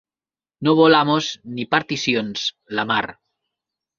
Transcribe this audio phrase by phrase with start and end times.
[0.67, 1.27] No vol amos
[1.57, 2.47] ni particions,
[2.79, 3.03] la mar.